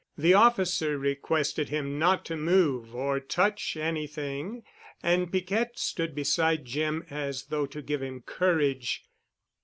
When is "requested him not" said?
0.97-2.25